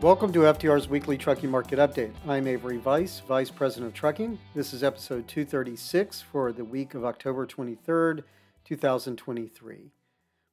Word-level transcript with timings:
Welcome 0.00 0.32
to 0.32 0.40
FTR's 0.40 0.88
weekly 0.88 1.16
trucking 1.18 1.50
market 1.50 1.78
update. 1.78 2.14
I'm 2.26 2.46
Avery 2.46 2.78
Vise, 2.78 3.20
Vice 3.28 3.50
President 3.50 3.88
of 3.88 3.94
Trucking. 3.94 4.38
This 4.54 4.72
is 4.72 4.82
episode 4.82 5.28
236 5.28 6.22
for 6.22 6.52
the 6.52 6.64
week 6.64 6.94
of 6.94 7.04
October 7.04 7.46
23rd, 7.46 8.24
2023. 8.64 9.90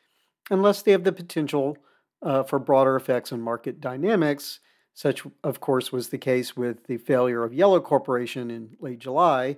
unless 0.50 0.82
they 0.82 0.92
have 0.92 1.06
the 1.06 1.14
potential 1.14 1.78
uh, 2.22 2.44
for 2.44 2.60
broader 2.60 2.98
effects 2.98 3.32
on 3.32 3.40
market 3.40 3.80
dynamics. 3.80 4.60
Such, 4.94 5.24
of 5.46 5.62
course, 5.62 5.90
was 5.90 6.10
the 6.10 6.18
case 6.18 6.58
with 6.58 6.88
the 6.88 6.98
failure 6.98 7.46
of 7.46 7.54
Yellow 7.54 7.80
Corporation 7.80 8.52
in 8.52 8.76
late 8.82 9.00
July. 9.00 9.56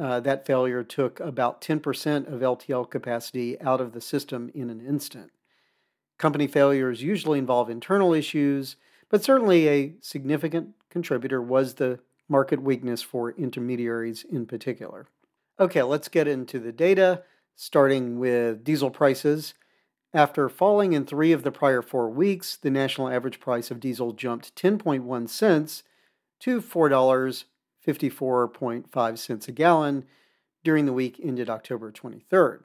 Uh, 0.00 0.20
that 0.20 0.46
failure 0.46 0.84
took 0.84 1.18
about 1.18 1.60
10% 1.60 2.32
of 2.32 2.40
LTL 2.40 2.88
capacity 2.88 3.60
out 3.60 3.80
of 3.80 3.94
the 3.94 4.00
system 4.00 4.52
in 4.54 4.70
an 4.70 4.80
instant. 4.86 5.32
Company 6.18 6.46
failures 6.46 7.02
usually 7.02 7.40
involve 7.40 7.68
internal 7.68 8.14
issues, 8.14 8.76
but 9.08 9.24
certainly 9.24 9.68
a 9.68 9.94
significant 10.02 10.76
contributor 10.88 11.42
was 11.42 11.74
the 11.74 11.98
market 12.28 12.62
weakness 12.62 13.02
for 13.02 13.32
intermediaries 13.32 14.24
in 14.30 14.46
particular. 14.46 15.08
Okay, 15.60 15.82
let's 15.82 16.08
get 16.08 16.28
into 16.28 16.60
the 16.60 16.70
data, 16.70 17.24
starting 17.56 18.20
with 18.20 18.62
diesel 18.62 18.90
prices. 18.90 19.54
After 20.14 20.48
falling 20.48 20.92
in 20.92 21.04
three 21.04 21.32
of 21.32 21.42
the 21.42 21.50
prior 21.50 21.82
four 21.82 22.08
weeks, 22.08 22.56
the 22.56 22.70
national 22.70 23.08
average 23.08 23.40
price 23.40 23.72
of 23.72 23.80
diesel 23.80 24.12
jumped 24.12 24.54
10.1 24.54 25.28
cents 25.28 25.82
to 26.40 26.62
$4.54.5 26.62 29.48
a 29.48 29.52
gallon 29.52 30.04
during 30.62 30.86
the 30.86 30.92
week 30.92 31.20
ended 31.22 31.50
October 31.50 31.90
23rd. 31.90 32.60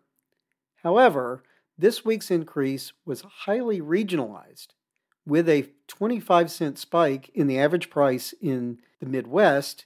However, 0.83 1.41
this 1.77 2.03
week's 2.05 2.29
increase 2.29 2.93
was 3.05 3.21
highly 3.21 3.81
regionalized, 3.81 4.67
with 5.25 5.49
a 5.49 5.69
25 5.87 6.51
cent 6.51 6.77
spike 6.77 7.31
in 7.33 7.47
the 7.47 7.57
average 7.57 7.89
price 7.89 8.35
in 8.39 8.77
the 8.99 9.07
Midwest 9.07 9.85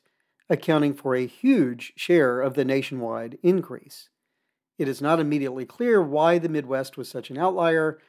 accounting 0.49 0.93
for 0.93 1.15
a 1.15 1.25
huge 1.25 1.93
share 1.95 2.41
of 2.41 2.53
the 2.53 2.65
nationwide 2.65 3.37
increase. 3.43 4.09
It 4.77 4.87
is 4.87 5.01
not 5.01 5.19
immediately 5.19 5.65
clear 5.65 6.01
why 6.01 6.37
the 6.37 6.49
Midwest 6.49 6.97
was 6.97 7.09
such 7.09 7.29
an 7.29 7.37
outlier. 7.37 7.99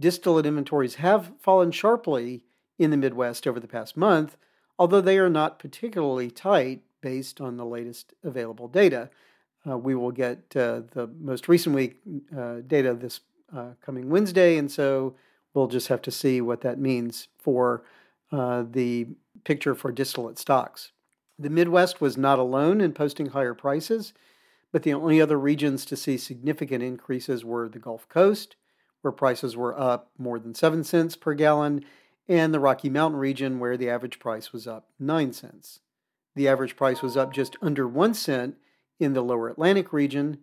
Distillate 0.00 0.46
inventories 0.46 0.96
have 0.96 1.32
fallen 1.38 1.70
sharply 1.70 2.44
in 2.78 2.90
the 2.90 2.96
Midwest 2.96 3.46
over 3.46 3.60
the 3.60 3.68
past 3.68 3.96
month, 3.96 4.36
although 4.78 5.00
they 5.00 5.18
are 5.18 5.30
not 5.30 5.58
particularly 5.58 6.30
tight 6.30 6.82
based 7.00 7.40
on 7.40 7.56
the 7.56 7.66
latest 7.66 8.14
available 8.24 8.66
data. 8.66 9.10
Uh, 9.68 9.78
we 9.78 9.94
will 9.94 10.10
get 10.10 10.38
uh, 10.56 10.80
the 10.92 11.08
most 11.20 11.48
recent 11.48 11.74
week 11.74 12.00
uh, 12.36 12.56
data 12.66 12.94
this 12.94 13.20
uh, 13.54 13.70
coming 13.84 14.10
Wednesday, 14.10 14.56
and 14.56 14.70
so 14.70 15.14
we'll 15.52 15.68
just 15.68 15.88
have 15.88 16.02
to 16.02 16.10
see 16.10 16.40
what 16.40 16.62
that 16.62 16.78
means 16.78 17.28
for 17.38 17.84
uh, 18.32 18.64
the 18.68 19.06
picture 19.44 19.74
for 19.74 19.92
distillate 19.92 20.38
stocks. 20.38 20.92
The 21.38 21.50
Midwest 21.50 22.00
was 22.00 22.16
not 22.16 22.38
alone 22.38 22.80
in 22.80 22.92
posting 22.92 23.26
higher 23.26 23.54
prices, 23.54 24.12
but 24.70 24.82
the 24.82 24.94
only 24.94 25.20
other 25.20 25.38
regions 25.38 25.84
to 25.86 25.96
see 25.96 26.16
significant 26.16 26.82
increases 26.82 27.44
were 27.44 27.68
the 27.68 27.78
Gulf 27.78 28.08
Coast, 28.08 28.56
where 29.02 29.12
prices 29.12 29.56
were 29.56 29.78
up 29.78 30.10
more 30.16 30.38
than 30.38 30.54
7 30.54 30.84
cents 30.84 31.16
per 31.16 31.34
gallon, 31.34 31.84
and 32.28 32.54
the 32.54 32.60
Rocky 32.60 32.88
Mountain 32.88 33.20
region, 33.20 33.58
where 33.58 33.76
the 33.76 33.90
average 33.90 34.18
price 34.18 34.52
was 34.52 34.66
up 34.66 34.88
9 34.98 35.32
cents. 35.32 35.80
The 36.36 36.48
average 36.48 36.76
price 36.76 37.02
was 37.02 37.16
up 37.16 37.32
just 37.32 37.56
under 37.60 37.86
1 37.86 38.14
cent 38.14 38.56
in 38.98 39.12
the 39.12 39.22
lower 39.22 39.48
Atlantic 39.48 39.92
region. 39.92 40.38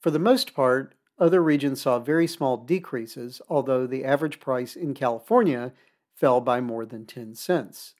For 0.00 0.10
the 0.10 0.18
most 0.18 0.54
part, 0.54 0.94
other 1.18 1.42
regions 1.42 1.80
saw 1.82 1.98
very 1.98 2.26
small 2.26 2.56
decreases, 2.56 3.42
although 3.48 3.86
the 3.86 4.04
average 4.04 4.40
price 4.40 4.76
in 4.76 4.94
California 4.94 5.72
fell 6.14 6.40
by 6.40 6.60
more 6.60 6.86
than 6.86 7.06
10 7.06 7.34
cents. 7.34 7.94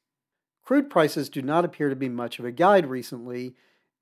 Crude 0.68 0.90
prices 0.90 1.30
do 1.30 1.40
not 1.40 1.64
appear 1.64 1.88
to 1.88 1.96
be 1.96 2.10
much 2.10 2.38
of 2.38 2.44
a 2.44 2.52
guide 2.52 2.88
recently 2.88 3.54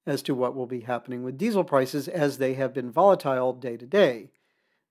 as 0.05 0.21
to 0.23 0.35
what 0.35 0.57
will 0.57 0.67
be 0.67 0.81
happening 0.81 1.23
with 1.23 1.39
diesel 1.39 1.63
prices 1.63 2.09
as 2.09 2.39
they 2.39 2.55
have 2.55 2.75
been 2.75 2.91
volatile 2.91 3.53
day 3.53 3.77
to 3.77 3.87
day. 3.87 4.31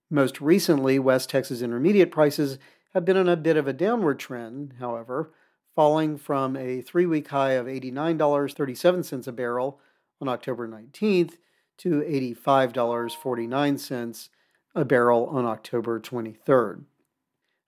Most 0.10 0.40
recently, 0.40 1.00
West 1.00 1.30
Texas 1.30 1.62
intermediate 1.62 2.12
prices 2.12 2.60
have 2.94 3.04
been 3.04 3.18
on 3.18 3.28
a 3.28 3.36
bit 3.36 3.58
of 3.58 3.68
a 3.68 3.74
downward 3.74 4.20
trend, 4.20 4.76
however, 4.80 5.34
falling 5.76 6.18
from 6.18 6.56
a 6.56 6.80
three 6.80 7.06
week 7.06 7.28
high 7.28 7.52
of 7.52 7.66
$89.37 7.66 9.28
a 9.28 9.32
barrel 9.34 9.82
on 10.22 10.30
October 10.30 10.70
19th 10.70 11.34
to 11.80 12.02
$85.49 12.04 14.30
a 14.76 14.86
barrel 14.86 15.26
on 15.26 15.44
October 15.44 16.00
23rd. 16.00 16.86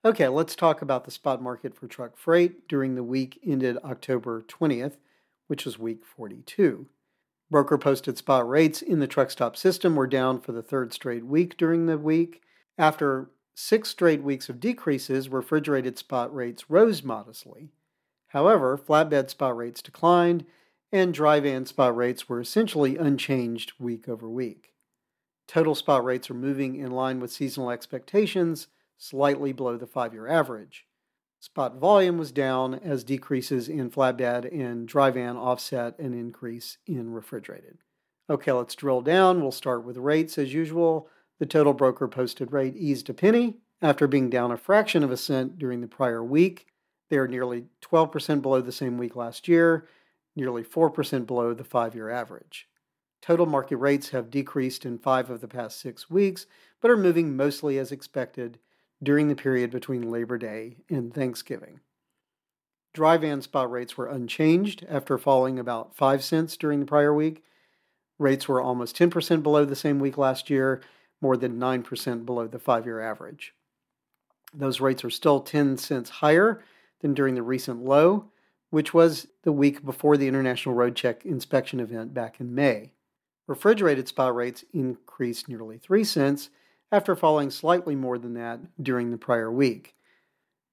Okay, 0.08 0.26
let's 0.26 0.56
talk 0.56 0.80
about 0.80 1.04
the 1.04 1.10
spot 1.10 1.42
market 1.42 1.74
for 1.74 1.86
truck 1.86 2.16
freight 2.16 2.66
during 2.66 2.94
the 2.94 3.02
week 3.02 3.38
ended 3.46 3.76
October 3.84 4.40
20th, 4.40 4.94
which 5.48 5.66
was 5.66 5.78
week 5.78 6.02
42. 6.02 6.86
Broker 7.50 7.76
posted 7.76 8.16
spot 8.16 8.48
rates 8.48 8.80
in 8.80 9.00
the 9.00 9.06
truck 9.06 9.30
stop 9.30 9.54
system 9.54 9.96
were 9.96 10.06
down 10.06 10.40
for 10.40 10.52
the 10.52 10.62
third 10.62 10.94
straight 10.94 11.26
week 11.26 11.58
during 11.58 11.84
the 11.84 11.98
week. 11.98 12.40
After 12.78 13.28
six 13.54 13.90
straight 13.90 14.22
weeks 14.22 14.48
of 14.48 14.60
decreases, 14.60 15.28
refrigerated 15.28 15.98
spot 15.98 16.34
rates 16.34 16.70
rose 16.70 17.02
modestly. 17.02 17.68
However, 18.28 18.78
flatbed 18.78 19.28
spot 19.28 19.58
rates 19.58 19.82
declined, 19.82 20.46
and 20.90 21.12
dry 21.12 21.38
van 21.38 21.66
spot 21.66 21.94
rates 21.94 22.30
were 22.30 22.40
essentially 22.40 22.96
unchanged 22.96 23.74
week 23.78 24.08
over 24.08 24.26
week. 24.26 24.72
Total 25.46 25.74
spot 25.74 26.02
rates 26.02 26.30
are 26.30 26.34
moving 26.34 26.76
in 26.76 26.92
line 26.92 27.20
with 27.20 27.30
seasonal 27.30 27.70
expectations 27.70 28.68
slightly 28.98 29.52
below 29.52 29.76
the 29.76 29.86
five 29.86 30.12
year 30.12 30.26
average. 30.26 30.84
Spot 31.40 31.76
volume 31.76 32.18
was 32.18 32.32
down 32.32 32.74
as 32.74 33.04
decreases 33.04 33.68
in 33.68 33.90
flatbed 33.90 34.52
and 34.52 34.88
dry 34.88 35.10
van 35.10 35.36
offset 35.36 35.96
an 35.98 36.12
increase 36.12 36.78
in 36.84 37.12
refrigerated. 37.12 37.78
Okay, 38.28 38.52
let's 38.52 38.74
drill 38.74 39.00
down. 39.00 39.40
We'll 39.40 39.52
start 39.52 39.84
with 39.84 39.96
rates 39.96 40.36
as 40.36 40.52
usual. 40.52 41.08
The 41.38 41.46
total 41.46 41.72
broker 41.72 42.08
posted 42.08 42.52
rate 42.52 42.76
eased 42.76 43.08
a 43.08 43.14
penny 43.14 43.58
after 43.80 44.08
being 44.08 44.28
down 44.28 44.50
a 44.50 44.56
fraction 44.56 45.04
of 45.04 45.12
a 45.12 45.16
cent 45.16 45.58
during 45.58 45.80
the 45.80 45.86
prior 45.86 46.22
week. 46.22 46.66
They 47.08 47.16
are 47.16 47.28
nearly 47.28 47.66
12% 47.82 48.42
below 48.42 48.60
the 48.60 48.72
same 48.72 48.98
week 48.98 49.14
last 49.14 49.46
year, 49.46 49.86
nearly 50.34 50.64
4% 50.64 51.26
below 51.26 51.54
the 51.54 51.64
five 51.64 51.94
year 51.94 52.10
average. 52.10 52.68
Total 53.22 53.46
market 53.46 53.76
rates 53.76 54.10
have 54.10 54.30
decreased 54.30 54.84
in 54.84 54.98
five 54.98 55.30
of 55.30 55.40
the 55.40 55.48
past 55.48 55.80
six 55.80 56.10
weeks, 56.10 56.46
but 56.80 56.90
are 56.90 56.96
moving 56.96 57.36
mostly 57.36 57.78
as 57.78 57.92
expected 57.92 58.58
during 59.02 59.28
the 59.28 59.36
period 59.36 59.70
between 59.70 60.10
Labor 60.10 60.38
Day 60.38 60.76
and 60.88 61.12
Thanksgiving. 61.12 61.80
Dry 62.94 63.16
van 63.16 63.42
spot 63.42 63.70
rates 63.70 63.96
were 63.96 64.08
unchanged 64.08 64.84
after 64.88 65.18
falling 65.18 65.58
about 65.58 65.94
5 65.94 66.24
cents 66.24 66.56
during 66.56 66.80
the 66.80 66.86
prior 66.86 67.14
week. 67.14 67.44
Rates 68.18 68.48
were 68.48 68.60
almost 68.60 68.96
10% 68.96 69.42
below 69.42 69.64
the 69.64 69.76
same 69.76 70.00
week 70.00 70.18
last 70.18 70.50
year, 70.50 70.82
more 71.20 71.36
than 71.36 71.58
9% 71.58 72.26
below 72.26 72.46
the 72.46 72.58
five 72.58 72.86
year 72.86 73.00
average. 73.00 73.54
Those 74.52 74.80
rates 74.80 75.04
are 75.04 75.10
still 75.10 75.40
10 75.40 75.76
cents 75.76 76.10
higher 76.10 76.64
than 77.00 77.14
during 77.14 77.34
the 77.34 77.42
recent 77.42 77.84
low, 77.84 78.30
which 78.70 78.92
was 78.92 79.28
the 79.42 79.52
week 79.52 79.84
before 79.84 80.16
the 80.16 80.28
International 80.28 80.74
Road 80.74 80.96
Check 80.96 81.24
inspection 81.24 81.80
event 81.80 82.14
back 82.14 82.40
in 82.40 82.54
May. 82.54 82.92
Refrigerated 83.46 84.08
spot 84.08 84.34
rates 84.34 84.64
increased 84.72 85.48
nearly 85.48 85.78
3 85.78 86.04
cents 86.04 86.50
after 86.90 87.14
falling 87.14 87.50
slightly 87.50 87.94
more 87.94 88.18
than 88.18 88.34
that 88.34 88.60
during 88.82 89.10
the 89.10 89.18
prior 89.18 89.50
week. 89.50 89.94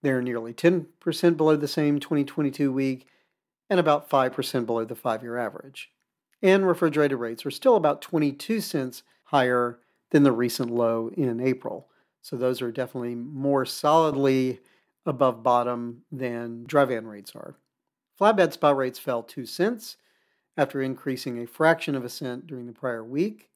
They're 0.02 0.22
nearly 0.22 0.54
10% 0.54 1.38
below 1.38 1.56
the 1.56 1.68
same 1.68 2.00
2022 2.00 2.72
week 2.72 3.08
and 3.70 3.80
about 3.80 4.10
5% 4.10 4.66
below 4.66 4.86
the 4.86 4.96
five 4.96 5.24
year 5.24 5.38
average. 5.38 5.92
And 6.42 6.68
refrigerated 6.68 7.18
rates 7.18 7.46
are 7.46 7.52
still 7.52 7.76
about 7.76 8.02
22 8.02 8.62
cents 8.62 9.04
higher 9.26 9.80
than 10.12 10.24
the 10.24 10.32
recent 10.32 10.70
low 10.72 11.10
in 11.18 11.40
April. 11.40 11.90
So 12.22 12.36
those 12.36 12.62
are 12.62 12.72
definitely 12.72 13.16
more 13.16 13.66
solidly 13.66 14.60
above 15.06 15.44
bottom 15.44 16.04
than 16.12 16.64
dry 16.66 16.86
van 16.86 17.08
rates 17.08 17.36
are. 17.36 17.56
Flatbed 18.20 18.54
spot 18.54 18.78
rates 18.78 19.00
fell 19.00 19.24
2 19.24 19.46
cents 19.46 19.98
after 20.58 20.82
increasing 20.82 21.40
a 21.40 21.48
fraction 21.48 21.96
of 21.96 22.06
a 22.06 22.10
cent 22.10 22.48
during 22.48 22.66
the 22.66 22.74
prior 22.74 23.04
week. 23.04 23.50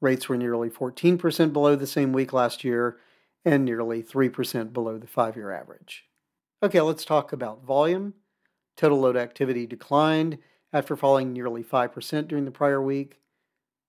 Rates 0.00 0.28
were 0.28 0.36
nearly 0.36 0.70
14% 0.70 1.52
below 1.52 1.76
the 1.76 1.86
same 1.86 2.12
week 2.12 2.32
last 2.32 2.64
year 2.64 2.98
and 3.44 3.64
nearly 3.64 4.02
3% 4.02 4.72
below 4.72 4.98
the 4.98 5.06
five 5.06 5.36
year 5.36 5.52
average. 5.52 6.04
Okay, 6.62 6.80
let's 6.80 7.04
talk 7.04 7.32
about 7.32 7.64
volume. 7.64 8.14
Total 8.76 8.98
load 8.98 9.16
activity 9.16 9.66
declined 9.66 10.38
after 10.72 10.96
falling 10.96 11.32
nearly 11.32 11.62
5% 11.62 12.28
during 12.28 12.44
the 12.44 12.50
prior 12.50 12.80
week. 12.82 13.20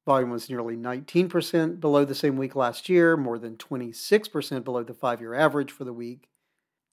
Volume 0.06 0.32
was 0.32 0.50
nearly 0.50 0.76
19% 0.76 1.80
below 1.80 2.06
the 2.06 2.16
same 2.16 2.36
week 2.36 2.56
last 2.56 2.90
year, 2.90 3.16
more 3.16 3.38
than 3.38 3.56
26% 3.56 4.64
below 4.64 4.84
the 4.84 4.94
five 4.94 5.22
year 5.22 5.34
average 5.34 5.72
for 5.72 5.84
the 5.84 5.94
week. 5.94 6.30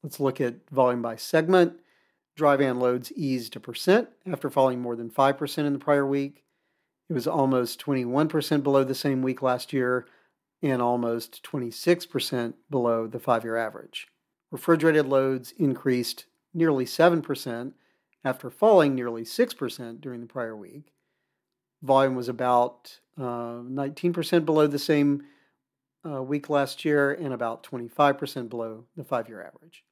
Let's 0.02 0.20
look 0.20 0.40
at 0.40 0.68
volume 0.70 1.02
by 1.02 1.16
segment. 1.16 1.80
Dry 2.36 2.56
van 2.56 2.78
loads 2.78 3.10
eased 3.16 3.56
a 3.56 3.60
percent 3.60 4.10
after 4.30 4.50
falling 4.50 4.80
more 4.80 4.94
than 4.94 5.10
5% 5.10 5.58
in 5.58 5.72
the 5.72 5.78
prior 5.78 6.06
week. 6.06 6.44
It 7.08 7.14
was 7.14 7.26
almost 7.26 7.84
21% 7.84 8.62
below 8.62 8.84
the 8.84 8.94
same 8.94 9.22
week 9.22 9.40
last 9.42 9.72
year 9.72 10.06
and 10.62 10.82
almost 10.82 11.42
26% 11.42 12.54
below 12.70 13.06
the 13.06 13.20
five 13.20 13.44
year 13.44 13.56
average. 13.56 14.08
Refrigerated 14.50 15.06
loads 15.06 15.52
increased 15.52 16.26
nearly 16.52 16.84
7% 16.84 17.72
after 18.24 18.50
falling 18.50 18.94
nearly 18.94 19.22
6% 19.22 20.00
during 20.00 20.20
the 20.20 20.26
prior 20.26 20.56
week. 20.56 20.92
Volume 21.82 22.14
was 22.14 22.28
about 22.28 22.98
uh, 23.16 23.62
19% 23.62 24.44
below 24.44 24.66
the 24.66 24.78
same 24.78 25.22
uh, 26.08 26.22
week 26.22 26.48
last 26.48 26.84
year 26.84 27.12
and 27.12 27.32
about 27.32 27.62
25% 27.62 28.48
below 28.48 28.84
the 28.96 29.04
five 29.04 29.28
year 29.28 29.42
average. 29.42 29.84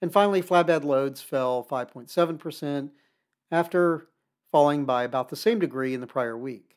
And 0.00 0.12
finally, 0.12 0.42
flatbed 0.42 0.84
loads 0.84 1.20
fell 1.20 1.64
5.7% 1.70 2.90
after 3.50 4.08
falling 4.52 4.84
by 4.84 5.02
about 5.02 5.30
the 5.30 5.36
same 5.36 5.58
degree 5.58 5.94
in 5.94 6.00
the 6.00 6.06
prior 6.06 6.36
week. 6.36 6.76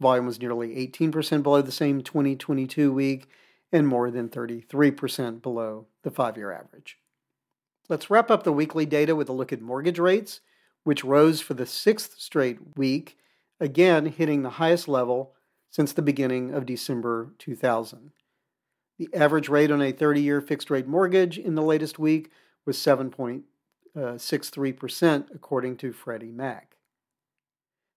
Volume 0.00 0.26
was 0.26 0.40
nearly 0.40 0.74
18% 0.88 1.42
below 1.42 1.62
the 1.62 1.70
same 1.70 2.02
2022 2.02 2.92
week 2.92 3.28
and 3.70 3.86
more 3.86 4.10
than 4.10 4.28
33% 4.28 5.42
below 5.42 5.86
the 6.02 6.10
five 6.10 6.36
year 6.36 6.50
average. 6.50 6.98
Let's 7.88 8.10
wrap 8.10 8.30
up 8.30 8.42
the 8.42 8.52
weekly 8.52 8.86
data 8.86 9.14
with 9.14 9.28
a 9.28 9.32
look 9.32 9.52
at 9.52 9.60
mortgage 9.60 9.98
rates, 9.98 10.40
which 10.82 11.04
rose 11.04 11.40
for 11.40 11.54
the 11.54 11.66
sixth 11.66 12.18
straight 12.18 12.76
week, 12.76 13.16
again 13.60 14.06
hitting 14.06 14.42
the 14.42 14.50
highest 14.50 14.88
level 14.88 15.34
since 15.70 15.92
the 15.92 16.02
beginning 16.02 16.54
of 16.54 16.66
December 16.66 17.32
2000. 17.38 18.10
The 18.98 19.08
average 19.12 19.48
rate 19.48 19.70
on 19.70 19.82
a 19.82 19.92
30 19.92 20.22
year 20.22 20.40
fixed 20.40 20.70
rate 20.70 20.86
mortgage 20.86 21.36
in 21.36 21.56
the 21.56 21.62
latest 21.62 21.98
week 21.98 22.30
was 22.64 22.78
7.63%, 22.78 25.20
uh, 25.20 25.24
according 25.34 25.76
to 25.76 25.92
Freddie 25.92 26.30
Mac. 26.30 26.73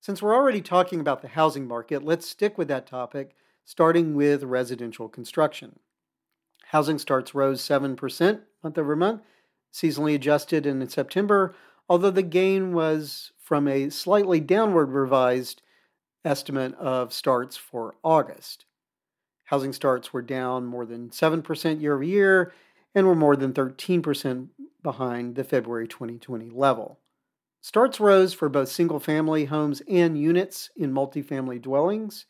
Since 0.07 0.21
we're 0.21 0.33
already 0.33 0.62
talking 0.62 1.01
about 1.01 1.21
the 1.21 1.27
housing 1.27 1.68
market, 1.68 2.01
let's 2.01 2.25
stick 2.25 2.57
with 2.57 2.69
that 2.69 2.88
topic, 2.88 3.36
starting 3.65 4.15
with 4.15 4.42
residential 4.42 5.09
construction. 5.09 5.80
Housing 6.68 6.98
starts 6.98 7.36
rose 7.36 7.62
7% 7.62 8.39
month 8.63 8.77
over 8.77 8.95
month 8.95 9.21
seasonally 9.74 10.15
adjusted 10.15 10.65
in 10.65 10.88
September, 10.88 11.54
although 11.89 12.09
the 12.09 12.24
gain 12.24 12.71
was 12.71 13.33
from 13.38 13.68
a 13.68 13.89
slightly 13.89 14.39
downward 14.39 14.92
revised 14.92 15.62
estimate 16.24 16.74
of 16.75 17.12
starts 17.12 17.57
for 17.57 17.95
August. 18.01 18.63
Housing 19.44 19.74
starts 19.74 20.13
were 20.13 20.21
down 20.21 20.65
more 20.65 20.86
than 20.86 21.10
7% 21.10 21.81
year 21.81 21.95
over 21.95 22.03
year 22.03 22.53
and 22.95 23.07
were 23.07 23.13
more 23.13 23.36
than 23.36 23.51
13% 23.51 24.48
behind 24.81 25.36
the 25.36 25.44
February 25.44 25.86
2020 25.86 26.50
level. 26.51 26.98
Starts 27.68 28.00
rose 28.00 28.34
for 28.34 28.48
both 28.48 28.69
single 28.69 28.98
family 28.98 29.44
homes 29.44 29.81
and 29.90 30.18
units 30.18 30.69
in 30.78 30.94
multifamily 30.94 31.62
dwellings, 31.62 32.25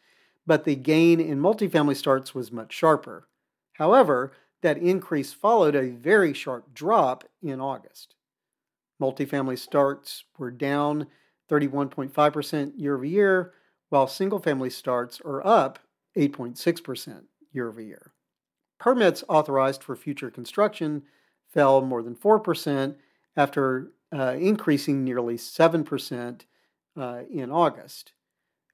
but 0.48 0.63
the 0.63 0.75
gain 0.75 1.19
in 1.19 1.39
multifamily 1.39 1.95
starts 1.95 2.34
was 2.34 2.51
much 2.51 2.74
sharper. 2.74 3.28
However, 3.74 4.31
that 4.63 4.80
increase 4.80 5.34
followed 5.34 5.75
a 5.75 5.92
very 5.92 6.34
sharp 6.34 6.74
drop 6.74 7.24
in 7.39 7.62
August. 7.62 8.16
Multifamily 9.00 9.60
starts 9.60 10.24
were 10.39 10.50
down 10.50 11.06
31.5% 11.51 12.72
year 12.75 12.95
over 12.95 13.06
year, 13.06 13.54
while 13.90 14.07
single 14.07 14.40
family 14.40 14.72
starts 14.72 15.22
are 15.24 15.45
up 15.45 15.78
8.6% 16.18 17.25
year 17.51 17.68
over 17.69 17.80
year. 17.80 18.12
Permits 18.80 19.24
authorized 19.30 19.83
for 19.83 19.95
future 19.95 20.31
construction 20.31 21.04
fell 21.54 21.83
more 21.83 22.01
than 22.01 22.16
4% 22.16 22.95
after 23.36 23.92
uh, 24.13 24.36
increasing 24.39 25.04
nearly 25.04 25.36
7% 25.36 26.42
uh, 26.95 27.21
in 27.30 27.51
August. 27.51 28.13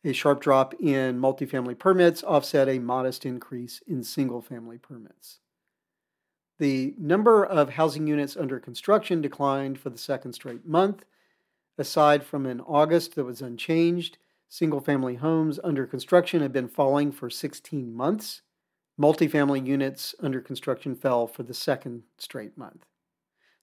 A 0.06 0.14
sharp 0.14 0.42
drop 0.42 0.74
in 0.76 1.20
multifamily 1.20 1.78
permits 1.80 2.24
offset 2.24 2.68
a 2.68 2.80
modest 2.80 3.26
increase 3.26 3.82
in 3.88 4.04
single 4.04 4.42
family 4.42 4.78
permits. 4.78 5.40
The 6.60 6.94
number 6.98 7.44
of 7.46 7.72
housing 7.72 8.06
units 8.06 8.38
under 8.38 8.60
construction 8.60 9.22
declined 9.22 9.80
for 9.80 9.90
the 9.90 9.98
second 9.98 10.34
straight 10.34 10.66
month. 10.66 11.06
Aside 11.78 12.24
from 12.24 12.46
in 12.46 12.62
August 12.62 13.16
that 13.16 13.24
was 13.24 13.42
unchanged, 13.42 14.18
single 14.48 14.80
family 14.80 15.16
homes 15.16 15.60
under 15.64 15.88
construction 15.88 16.42
have 16.42 16.54
been 16.54 16.68
falling 16.68 17.12
for 17.12 17.30
16 17.30 17.94
months. 17.94 18.42
Multifamily 19.00 19.66
units 19.66 20.14
under 20.20 20.40
construction 20.40 20.96
fell 20.96 21.26
for 21.26 21.44
the 21.44 21.54
second 21.54 22.04
straight 22.20 22.58
month. 22.58 22.86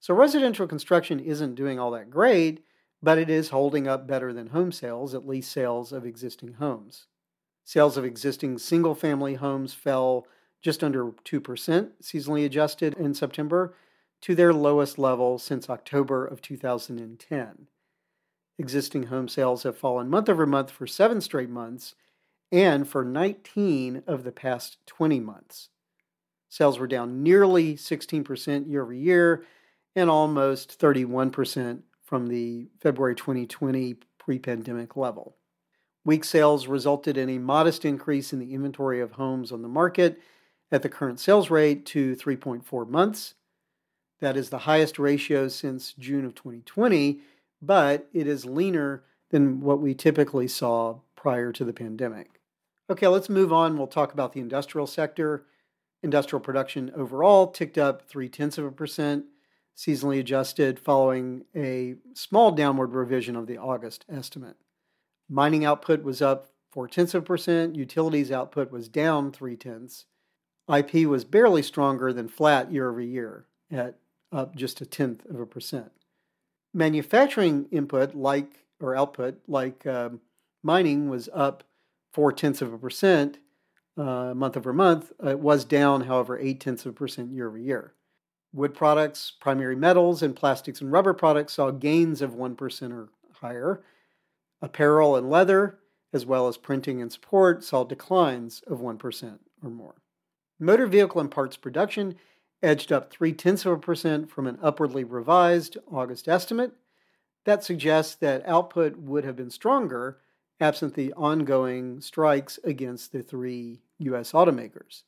So 0.00 0.14
residential 0.14 0.66
construction 0.66 1.20
isn't 1.20 1.54
doing 1.54 1.78
all 1.78 1.90
that 1.90 2.10
great, 2.10 2.64
but 3.02 3.18
it 3.18 3.28
is 3.28 3.50
holding 3.50 3.86
up 3.86 4.06
better 4.06 4.32
than 4.32 4.48
home 4.48 4.72
sales, 4.72 5.14
at 5.14 5.28
least 5.28 5.52
sales 5.52 5.92
of 5.92 6.06
existing 6.06 6.54
homes. 6.54 7.06
Sales 7.64 7.98
of 7.98 8.04
existing 8.04 8.58
single 8.58 8.94
family 8.94 9.34
homes 9.34 9.74
fell 9.74 10.26
just 10.62 10.82
under 10.82 11.04
2% 11.04 11.90
seasonally 12.02 12.44
adjusted 12.46 12.94
in 12.94 13.14
September 13.14 13.74
to 14.22 14.34
their 14.34 14.52
lowest 14.52 14.98
level 14.98 15.38
since 15.38 15.70
October 15.70 16.26
of 16.26 16.40
2010. 16.42 17.68
Existing 18.58 19.04
home 19.04 19.28
sales 19.28 19.62
have 19.62 19.76
fallen 19.76 20.08
month 20.08 20.28
over 20.28 20.46
month 20.46 20.70
for 20.70 20.86
seven 20.86 21.20
straight 21.20 21.48
months 21.48 21.94
and 22.50 22.88
for 22.88 23.04
19 23.04 24.02
of 24.06 24.24
the 24.24 24.32
past 24.32 24.78
20 24.86 25.20
months. 25.20 25.68
Sales 26.48 26.78
were 26.78 26.86
down 26.86 27.22
nearly 27.22 27.76
16% 27.76 28.68
year 28.68 28.82
over 28.82 28.92
year 28.92 29.44
and 29.94 30.10
almost 30.10 30.78
31% 30.78 31.82
from 32.04 32.26
the 32.28 32.68
February 32.80 33.14
2020 33.14 33.96
pre 34.18 34.38
pandemic 34.38 34.96
level. 34.96 35.36
Weak 36.04 36.24
sales 36.24 36.66
resulted 36.66 37.16
in 37.16 37.28
a 37.28 37.38
modest 37.38 37.84
increase 37.84 38.32
in 38.32 38.38
the 38.38 38.54
inventory 38.54 39.00
of 39.00 39.12
homes 39.12 39.52
on 39.52 39.62
the 39.62 39.68
market 39.68 40.18
at 40.72 40.82
the 40.82 40.88
current 40.88 41.20
sales 41.20 41.50
rate 41.50 41.84
to 41.86 42.16
3.4 42.16 42.88
months. 42.88 43.34
That 44.20 44.36
is 44.36 44.50
the 44.50 44.58
highest 44.58 44.98
ratio 44.98 45.48
since 45.48 45.92
June 45.92 46.24
of 46.24 46.34
2020, 46.34 47.20
but 47.60 48.08
it 48.12 48.26
is 48.26 48.44
leaner 48.44 49.04
than 49.30 49.60
what 49.60 49.80
we 49.80 49.94
typically 49.94 50.48
saw 50.48 51.00
prior 51.16 51.52
to 51.52 51.64
the 51.64 51.72
pandemic. 51.72 52.40
Okay, 52.90 53.06
let's 53.06 53.28
move 53.28 53.52
on. 53.52 53.76
We'll 53.76 53.86
talk 53.86 54.12
about 54.12 54.32
the 54.32 54.40
industrial 54.40 54.86
sector. 54.86 55.46
Industrial 56.02 56.40
production 56.40 56.90
overall 56.96 57.48
ticked 57.48 57.78
up 57.78 58.08
three 58.08 58.28
tenths 58.28 58.58
of 58.58 58.64
a 58.64 58.72
percent, 58.72 59.26
seasonally 59.80 60.20
adjusted, 60.20 60.78
following 60.78 61.42
a 61.56 61.94
small 62.12 62.50
downward 62.50 62.92
revision 62.92 63.34
of 63.34 63.46
the 63.46 63.56
August 63.56 64.04
estimate. 64.10 64.56
Mining 65.26 65.64
output 65.64 66.02
was 66.02 66.20
up 66.20 66.48
four 66.70 66.86
tenths 66.86 67.14
of 67.14 67.22
a 67.22 67.26
percent, 67.26 67.74
utilities 67.74 68.30
output 68.30 68.70
was 68.70 68.88
down 68.88 69.32
three 69.32 69.56
tenths, 69.56 70.04
IP 70.68 71.06
was 71.06 71.24
barely 71.24 71.62
stronger 71.62 72.12
than 72.12 72.28
flat 72.28 72.70
year 72.70 72.90
over 72.90 73.00
year 73.00 73.46
at 73.70 73.96
up 74.30 74.54
just 74.54 74.82
a 74.82 74.86
tenth 74.86 75.24
of 75.26 75.40
a 75.40 75.46
percent. 75.46 75.90
Manufacturing 76.74 77.66
input, 77.72 78.14
like 78.14 78.66
or 78.80 78.94
output, 78.94 79.40
like 79.48 79.86
um, 79.86 80.20
mining, 80.62 81.08
was 81.08 81.30
up 81.32 81.64
four 82.12 82.32
tenths 82.32 82.60
of 82.60 82.72
a 82.72 82.78
percent 82.78 83.38
uh, 83.96 84.34
month 84.34 84.58
over 84.58 84.74
month. 84.74 85.10
Uh, 85.24 85.30
it 85.30 85.40
was 85.40 85.64
down, 85.64 86.02
however, 86.02 86.38
eight 86.38 86.60
tenths 86.60 86.84
of 86.84 86.90
a 86.90 86.94
percent 86.94 87.32
year 87.32 87.48
over 87.48 87.58
year. 87.58 87.94
Wood 88.52 88.74
products, 88.74 89.32
primary 89.40 89.76
metals, 89.76 90.22
and 90.22 90.34
plastics 90.34 90.80
and 90.80 90.90
rubber 90.90 91.14
products 91.14 91.54
saw 91.54 91.70
gains 91.70 92.20
of 92.20 92.32
1% 92.32 92.92
or 92.92 93.08
higher. 93.34 93.82
Apparel 94.60 95.16
and 95.16 95.30
leather, 95.30 95.78
as 96.12 96.26
well 96.26 96.48
as 96.48 96.56
printing 96.56 97.00
and 97.00 97.12
support, 97.12 97.62
saw 97.62 97.84
declines 97.84 98.62
of 98.66 98.80
1% 98.80 99.38
or 99.62 99.70
more. 99.70 99.94
Motor 100.58 100.86
vehicle 100.86 101.20
and 101.20 101.30
parts 101.30 101.56
production 101.56 102.16
edged 102.62 102.92
up 102.92 103.10
three 103.10 103.32
tenths 103.32 103.64
of 103.64 103.72
a 103.72 103.78
percent 103.78 104.30
from 104.30 104.46
an 104.46 104.58
upwardly 104.62 105.04
revised 105.04 105.78
August 105.90 106.28
estimate. 106.28 106.72
That 107.44 107.64
suggests 107.64 108.14
that 108.16 108.46
output 108.46 108.96
would 108.96 109.24
have 109.24 109.36
been 109.36 109.50
stronger 109.50 110.18
absent 110.60 110.94
the 110.94 111.12
ongoing 111.14 112.00
strikes 112.00 112.58
against 112.64 113.12
the 113.12 113.22
three 113.22 113.80
U.S. 113.98 114.32
automakers. 114.32 115.02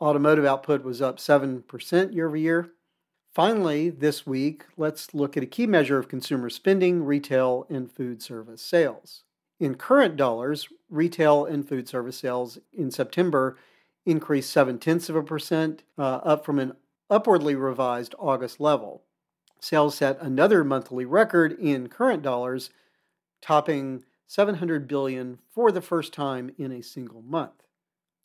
Automotive 0.00 0.44
output 0.44 0.84
was 0.84 1.00
up 1.00 1.18
7% 1.18 2.14
year 2.14 2.26
over 2.26 2.36
year. 2.36 2.70
Finally, 3.32 3.90
this 3.90 4.26
week, 4.26 4.64
let's 4.76 5.14
look 5.14 5.36
at 5.36 5.42
a 5.42 5.46
key 5.46 5.66
measure 5.66 5.98
of 5.98 6.08
consumer 6.08 6.50
spending 6.50 7.04
retail 7.04 7.64
and 7.70 7.92
food 7.92 8.20
service 8.20 8.60
sales. 8.60 9.22
In 9.60 9.76
current 9.76 10.16
dollars, 10.16 10.68
retail 10.88 11.44
and 11.44 11.68
food 11.68 11.88
service 11.88 12.18
sales 12.18 12.58
in 12.72 12.90
September 12.90 13.56
increased 14.04 14.50
7 14.50 14.78
tenths 14.78 15.08
of 15.08 15.14
a 15.14 15.22
percent, 15.22 15.84
uh, 15.96 16.20
up 16.24 16.44
from 16.44 16.58
an 16.58 16.72
upwardly 17.08 17.54
revised 17.54 18.16
August 18.18 18.58
level. 18.58 19.02
Sales 19.60 19.96
set 19.96 20.20
another 20.20 20.64
monthly 20.64 21.04
record 21.04 21.52
in 21.52 21.88
current 21.88 22.22
dollars, 22.22 22.70
topping 23.40 24.02
700 24.26 24.88
billion 24.88 25.38
for 25.52 25.70
the 25.70 25.82
first 25.82 26.12
time 26.12 26.50
in 26.58 26.72
a 26.72 26.82
single 26.82 27.22
month. 27.22 27.62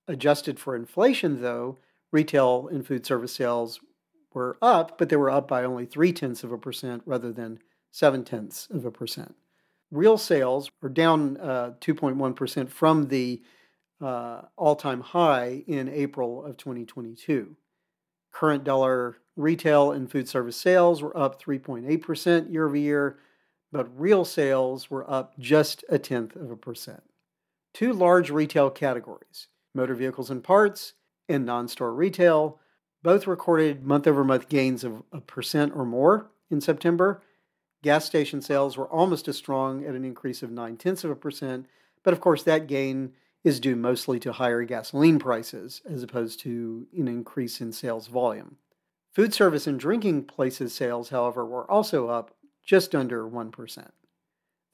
Adjusted 0.07 0.59
for 0.59 0.75
inflation, 0.75 1.41
though, 1.41 1.77
retail 2.11 2.67
and 2.71 2.87
food 2.87 3.05
service 3.05 3.33
sales 3.33 3.79
were 4.35 4.57
up, 4.61 4.97
but 4.97 5.09
they 5.09 5.15
were 5.15 5.31
up 5.31 5.47
by 5.47 5.63
only 5.63 5.85
three 5.85 6.13
tenths 6.13 6.43
of 6.43 6.51
a 6.51 6.57
percent 6.57 7.01
rather 7.05 7.31
than 7.31 7.59
seven 7.91 8.23
tenths 8.23 8.67
of 8.69 8.85
a 8.85 8.91
percent. 8.91 9.35
Real 9.89 10.17
sales 10.17 10.69
are 10.83 10.89
down 10.89 11.37
uh, 11.37 11.71
2.1% 11.79 12.69
from 12.69 13.07
the 13.07 13.41
uh, 14.01 14.41
all 14.57 14.75
time 14.75 14.99
high 14.99 15.63
in 15.67 15.87
April 15.87 16.45
of 16.45 16.57
2022. 16.57 17.55
Current 18.31 18.65
dollar 18.65 19.17
retail 19.37 19.91
and 19.91 20.11
food 20.11 20.27
service 20.27 20.57
sales 20.57 21.01
were 21.01 21.17
up 21.17 21.41
3.8% 21.41 22.51
year 22.51 22.67
over 22.67 22.75
year, 22.75 23.19
but 23.71 23.99
real 23.99 24.25
sales 24.25 24.91
were 24.91 25.09
up 25.09 25.39
just 25.39 25.85
a 25.89 25.97
tenth 25.97 26.35
of 26.35 26.51
a 26.51 26.57
percent. 26.57 27.03
Two 27.73 27.93
large 27.93 28.29
retail 28.29 28.69
categories, 28.69 29.47
motor 29.73 29.95
vehicles 29.95 30.29
and 30.29 30.43
parts 30.43 30.93
and 31.29 31.45
non 31.45 31.67
store 31.67 31.93
retail, 31.93 32.59
both 33.05 33.27
recorded 33.27 33.85
month 33.85 34.07
over 34.07 34.23
month 34.23 34.49
gains 34.49 34.83
of 34.83 35.03
a 35.11 35.21
percent 35.21 35.71
or 35.75 35.85
more 35.85 36.25
in 36.49 36.59
September. 36.59 37.21
Gas 37.83 38.03
station 38.03 38.41
sales 38.41 38.77
were 38.77 38.87
almost 38.87 39.27
as 39.27 39.37
strong 39.37 39.85
at 39.85 39.93
an 39.93 40.03
increase 40.03 40.41
of 40.41 40.49
nine 40.49 40.75
tenths 40.75 41.03
of 41.03 41.11
a 41.11 41.15
percent, 41.15 41.67
but 42.01 42.15
of 42.15 42.19
course, 42.19 42.41
that 42.41 42.65
gain 42.65 43.13
is 43.43 43.59
due 43.59 43.75
mostly 43.75 44.19
to 44.19 44.31
higher 44.31 44.63
gasoline 44.63 45.19
prices 45.19 45.83
as 45.87 46.01
opposed 46.01 46.39
to 46.39 46.87
an 46.97 47.07
increase 47.07 47.61
in 47.61 47.71
sales 47.71 48.07
volume. 48.07 48.57
Food 49.13 49.35
service 49.35 49.67
and 49.67 49.79
drinking 49.79 50.23
places 50.23 50.73
sales, 50.73 51.09
however, 51.09 51.45
were 51.45 51.69
also 51.69 52.09
up 52.09 52.35
just 52.65 52.95
under 52.95 53.29
1%. 53.29 53.87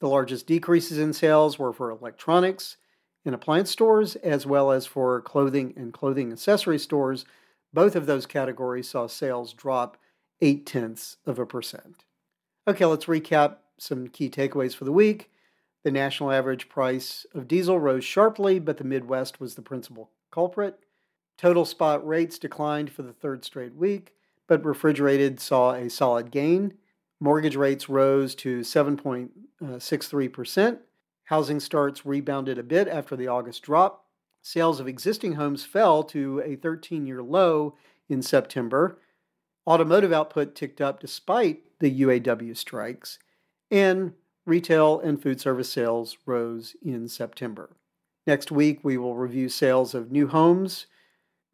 The 0.00 0.08
largest 0.08 0.46
decreases 0.46 0.96
in 0.96 1.12
sales 1.12 1.58
were 1.58 1.74
for 1.74 1.90
electronics 1.90 2.78
and 3.26 3.34
appliance 3.34 3.70
stores, 3.70 4.16
as 4.16 4.46
well 4.46 4.72
as 4.72 4.86
for 4.86 5.20
clothing 5.20 5.74
and 5.76 5.92
clothing 5.92 6.32
accessory 6.32 6.78
stores. 6.78 7.26
Both 7.72 7.96
of 7.96 8.06
those 8.06 8.26
categories 8.26 8.88
saw 8.88 9.06
sales 9.06 9.52
drop 9.52 9.96
8 10.40 10.66
tenths 10.66 11.18
of 11.24 11.38
a 11.38 11.46
percent. 11.46 12.04
Okay, 12.68 12.84
let's 12.84 13.06
recap 13.06 13.58
some 13.78 14.08
key 14.08 14.28
takeaways 14.28 14.74
for 14.74 14.84
the 14.84 14.92
week. 14.92 15.30
The 15.84 15.90
national 15.90 16.30
average 16.30 16.68
price 16.68 17.26
of 17.34 17.48
diesel 17.48 17.80
rose 17.80 18.04
sharply, 18.04 18.58
but 18.58 18.76
the 18.76 18.84
Midwest 18.84 19.40
was 19.40 19.54
the 19.56 19.62
principal 19.62 20.10
culprit. 20.30 20.78
Total 21.36 21.64
spot 21.64 22.06
rates 22.06 22.38
declined 22.38 22.92
for 22.92 23.02
the 23.02 23.12
third 23.12 23.44
straight 23.44 23.74
week, 23.74 24.14
but 24.46 24.64
refrigerated 24.64 25.40
saw 25.40 25.72
a 25.72 25.90
solid 25.90 26.30
gain. 26.30 26.74
Mortgage 27.18 27.56
rates 27.56 27.88
rose 27.88 28.36
to 28.36 28.60
7.63%. 28.60 30.78
Housing 31.24 31.60
starts 31.60 32.04
rebounded 32.04 32.58
a 32.58 32.62
bit 32.62 32.86
after 32.86 33.16
the 33.16 33.28
August 33.28 33.62
drop. 33.62 34.04
Sales 34.42 34.80
of 34.80 34.88
existing 34.88 35.34
homes 35.34 35.64
fell 35.64 36.02
to 36.02 36.40
a 36.44 36.56
13 36.56 37.06
year 37.06 37.22
low 37.22 37.76
in 38.08 38.20
September. 38.20 38.98
Automotive 39.66 40.12
output 40.12 40.56
ticked 40.56 40.80
up 40.80 40.98
despite 40.98 41.62
the 41.78 42.02
UAW 42.02 42.56
strikes. 42.56 43.20
And 43.70 44.14
retail 44.44 44.98
and 45.00 45.22
food 45.22 45.40
service 45.40 45.70
sales 45.70 46.18
rose 46.26 46.74
in 46.82 47.08
September. 47.08 47.76
Next 48.26 48.50
week, 48.50 48.80
we 48.82 48.98
will 48.98 49.16
review 49.16 49.48
sales 49.48 49.94
of 49.94 50.10
new 50.10 50.28
homes, 50.28 50.86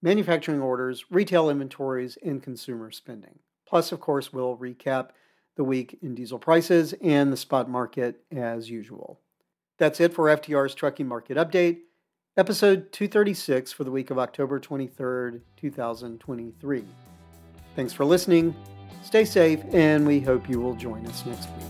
manufacturing 0.03 0.61
orders, 0.61 1.05
retail 1.11 1.51
inventories, 1.51 2.17
and 2.25 2.43
consumer 2.43 2.91
spending. 2.91 3.39
Plus, 3.67 3.93
of 3.93 4.01
course, 4.01 4.33
we'll 4.33 4.57
recap 4.57 5.11
the 5.57 5.65
week 5.65 5.99
in 6.03 6.15
diesel 6.15 6.39
prices 6.39 6.95
and 7.03 7.33
the 7.33 7.37
spot 7.37 7.69
market 7.69 8.23
as 8.31 8.71
usual. 8.71 9.21
That's 9.79 10.01
it 10.01 10.15
for 10.15 10.27
FTR's 10.27 10.75
Trucking 10.75 11.07
Market 11.07 11.37
Update, 11.37 11.81
episode 12.39 12.93
236 12.93 13.73
for 13.73 13.83
the 13.83 13.91
week 13.91 14.11
of 14.11 14.19
October 14.19 14.61
23rd, 14.61 15.41
2023. 15.57 16.85
Thanks 17.75 17.93
for 17.93 18.05
listening, 18.05 18.55
stay 19.03 19.25
safe, 19.25 19.61
and 19.73 20.07
we 20.07 20.21
hope 20.21 20.49
you 20.49 20.61
will 20.61 20.77
join 20.77 21.05
us 21.09 21.27
next 21.27 21.49
week. 21.49 21.67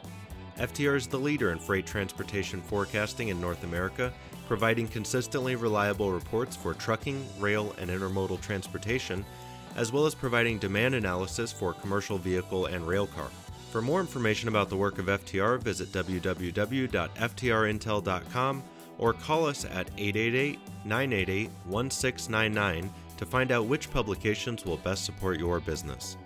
FTR 0.58 0.96
is 0.96 1.06
the 1.06 1.18
leader 1.18 1.52
in 1.52 1.58
freight 1.58 1.86
transportation 1.86 2.60
forecasting 2.60 3.28
in 3.28 3.40
North 3.40 3.64
America, 3.64 4.12
providing 4.46 4.86
consistently 4.86 5.56
reliable 5.56 6.12
reports 6.12 6.54
for 6.54 6.74
trucking, 6.74 7.26
rail, 7.38 7.74
and 7.78 7.88
intermodal 7.88 8.38
transportation, 8.42 9.24
as 9.76 9.90
well 9.92 10.04
as 10.04 10.14
providing 10.14 10.58
demand 10.58 10.94
analysis 10.94 11.50
for 11.50 11.72
commercial 11.72 12.18
vehicle 12.18 12.66
and 12.66 12.86
rail 12.86 13.06
car. 13.06 13.30
For 13.70 13.80
more 13.80 14.00
information 14.00 14.48
about 14.48 14.68
the 14.68 14.76
work 14.76 14.98
of 14.98 15.06
FTR, 15.06 15.62
visit 15.62 15.92
www.ftrintel.com 15.92 18.62
or 18.98 19.12
call 19.14 19.46
us 19.46 19.64
at 19.64 19.88
888 19.96 20.58
988 20.84 21.50
1699 21.66 22.92
to 23.20 23.26
find 23.26 23.52
out 23.52 23.66
which 23.66 23.90
publications 23.90 24.64
will 24.64 24.78
best 24.78 25.04
support 25.04 25.38
your 25.38 25.60
business. 25.60 26.16